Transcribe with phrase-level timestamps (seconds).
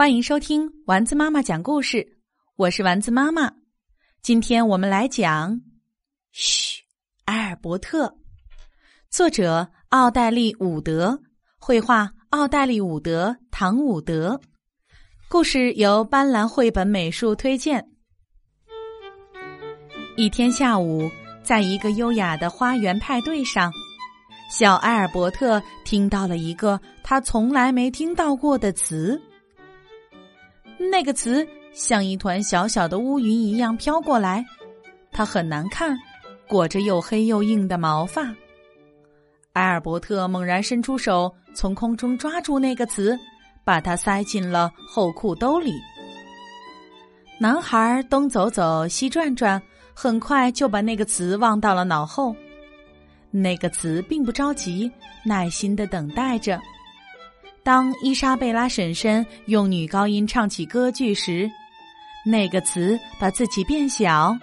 [0.00, 2.16] 欢迎收听丸子妈妈讲故事，
[2.56, 3.52] 我是丸子妈妈。
[4.22, 5.52] 今天我们来讲
[6.32, 6.82] 《嘘，
[7.26, 8.06] 埃尔伯特》，
[9.10, 11.20] 作者奥黛丽·伍德，
[11.58, 14.40] 绘画奥黛丽·伍德、唐·伍德。
[15.28, 17.86] 故事由斑斓绘本美术推荐。
[20.16, 21.10] 一天下午，
[21.42, 23.70] 在一个优雅的花园派对上，
[24.50, 29.20] 小埃尔伯特听到了一个他从来没听到过的词。
[30.88, 34.42] 那个词像一团小小的乌云一样飘过来，
[35.12, 35.94] 它很难看，
[36.48, 38.22] 裹着又黑又硬的毛发。
[39.52, 43.18] 埃尔伯特猛然伸出手，从空中抓住那个词，
[43.62, 45.74] 把它塞进了后裤兜里。
[47.38, 49.60] 男孩东走走，西转转，
[49.92, 52.34] 很快就把那个词忘到了脑后。
[53.30, 54.90] 那个词并不着急，
[55.24, 56.58] 耐心的等待着。
[57.62, 61.50] 当伊莎贝拉婶婶用女高音唱起歌剧时，
[62.24, 64.36] 那个词把自己变小，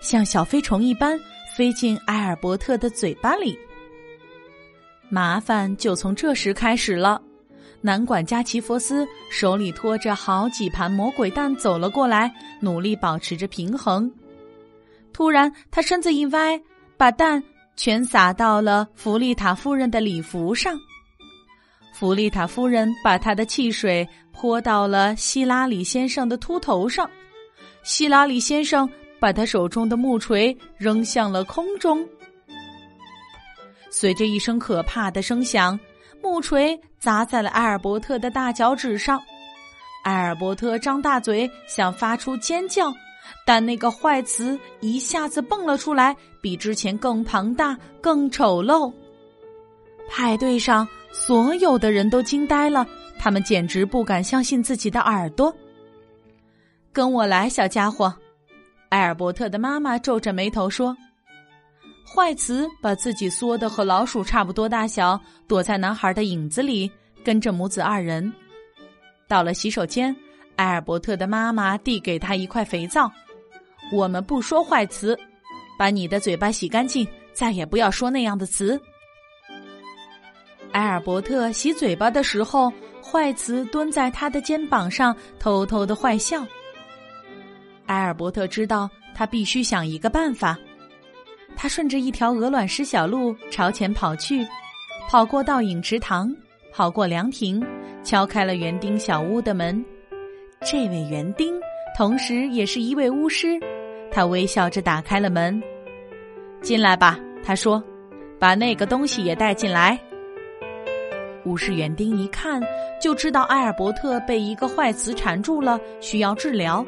[0.00, 1.18] 像小飞虫一般
[1.56, 3.56] 飞进埃尔伯特的嘴巴里。
[5.08, 7.22] 麻烦就从这时开始了。
[7.80, 14.10] 男管家齐佛斯手里托着好几盘魔鬼蛋走了过来，努力保持着平衡。
[15.12, 16.60] 突然，他身子一歪，
[16.96, 17.40] 把蛋
[17.76, 20.76] 全撒到了弗丽塔夫人的礼服上。
[21.98, 27.10] 弗利塔夫人把她的汽水泼到了希拉里先生的秃头上，
[27.84, 28.86] 希拉里先生
[29.18, 32.06] 把他手中的木锤扔向了空中。
[33.88, 35.80] 随着一声可怕的声响，
[36.22, 39.18] 木锤砸在了埃尔伯特的大脚趾上。
[40.02, 42.92] 埃尔伯特张大嘴想发出尖叫，
[43.46, 48.92] 但那个坏词一下子蹦了出来，比之前更庞大、更丑陋。
[50.10, 50.86] 派对上。
[51.18, 52.86] 所有的人都惊呆了，
[53.18, 55.52] 他们简直不敢相信自己的耳朵。
[56.92, 58.14] 跟我来，小家伙！
[58.90, 60.96] 埃尔伯特的妈妈皱着眉头说
[62.06, 66.88] ：“坏词把自己缩得和老鼠差不多大小，躲在男孩的影子里，
[67.24, 68.32] 跟着母子二人。
[69.26, 70.14] 到了洗手间，
[70.56, 73.10] 埃尔伯特的妈妈递给他一块肥皂。
[73.92, 75.18] 我们不说坏词，
[75.76, 78.80] 把你的嘴巴洗干净，再也不要说那样的词。”
[80.76, 82.70] 埃尔伯特洗嘴巴的时候，
[83.02, 86.46] 坏词蹲在他的肩膀上，偷偷的坏笑。
[87.86, 90.54] 埃尔伯特知道他必须想一个办法，
[91.56, 94.46] 他顺着一条鹅卵石小路朝前跑去，
[95.08, 96.30] 跑过倒影池塘，
[96.70, 97.64] 跑过凉亭，
[98.04, 99.82] 敲开了园丁小屋的门。
[100.60, 101.54] 这位园丁
[101.96, 103.58] 同时也是一位巫师，
[104.10, 105.58] 他微笑着打开了门。
[106.60, 107.82] 进来吧，他说，
[108.38, 109.98] 把那个东西也带进来。
[111.46, 112.60] 巫师园丁一看
[113.00, 116.84] 就知道埃尔伯特被一个坏词缠住了，需要治疗。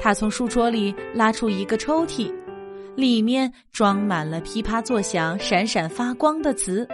[0.00, 2.32] 他从书桌里拉出一个抽屉，
[2.94, 6.86] 里面装满了噼啪作响、闪闪发光的词。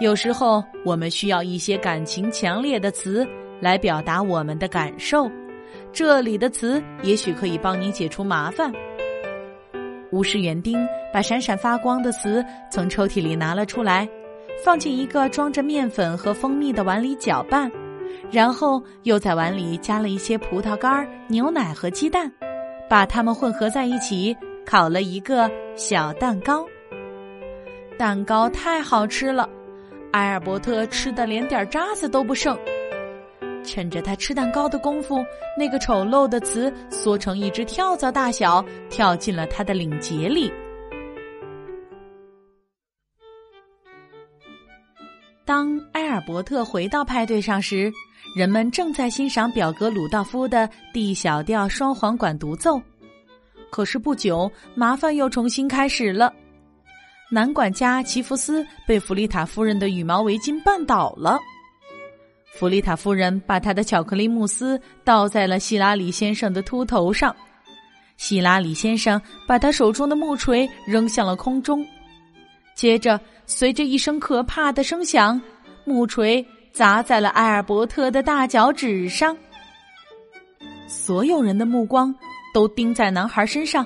[0.00, 3.26] 有时候我们需要一些感情强烈的词
[3.60, 5.28] 来表达我们的感受，
[5.92, 8.72] 这里的词也许可以帮你解除麻烦。
[10.12, 10.78] 巫师园丁
[11.12, 14.08] 把闪闪发光的词从抽屉里拿了出来。
[14.64, 17.70] 放进一个装着面粉和蜂蜜的碗里搅拌，
[18.30, 22.30] 然后又在碗里加了一些葡萄干、牛奶和鸡蛋，
[22.88, 26.66] 把它们混合在一起，烤了一个小蛋糕。
[27.98, 29.48] 蛋糕太好吃了，
[30.12, 32.58] 埃尔伯特吃的连点渣子都不剩。
[33.64, 35.24] 趁着他吃蛋糕的功夫，
[35.58, 40.52] 那个丑陋的词缩成一只跳蚤大小，跳进了他的领结里。
[45.46, 47.92] 当埃尔伯特回到派对上时，
[48.34, 52.82] 人们正在欣赏表格鲁道夫的 D 小调双簧管独奏。
[53.70, 56.34] 可是不久，麻烦又重新开始了。
[57.30, 61.38] 男管家齐福斯被弗丽塔夫人的羽毛围巾绊倒了。
[62.52, 67.34] 弗丽塔夫人把她的巧克力慕斯倒在了希拉里先生的秃头上。
[68.16, 71.86] 希拉里先生把他手中的木锤扔向了空中。
[72.76, 75.40] 接着，随着一声可怕的声响，
[75.84, 79.36] 木锤砸在了埃尔伯特的大脚趾上。
[80.86, 82.14] 所有人的目光
[82.52, 83.84] 都盯在男孩身上，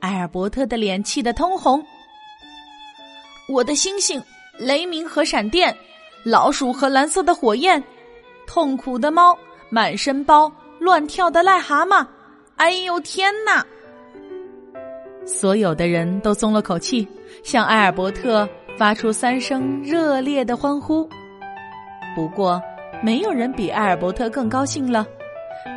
[0.00, 1.84] 埃尔伯特的脸气得通红。
[3.48, 4.22] 我的星星、
[4.56, 5.76] 雷鸣和闪电、
[6.24, 7.82] 老鼠和蓝色的火焰、
[8.46, 9.36] 痛苦的猫、
[9.68, 12.06] 满身包、乱跳的癞蛤蟆，
[12.54, 13.66] 哎呦天哪！
[15.28, 17.06] 所有的人都松了口气，
[17.44, 18.48] 向埃尔伯特
[18.78, 21.06] 发出三声热烈的欢呼。
[22.16, 22.60] 不过，
[23.02, 25.06] 没有人比艾尔伯特更高兴了。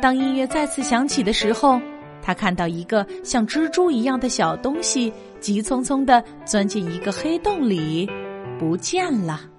[0.00, 1.78] 当音乐再次响起的时候，
[2.22, 8.10] 他看到一个像蜘蛛一样的小东西急匆匆地钻进一个黑洞里，
[8.58, 9.51] 不见了。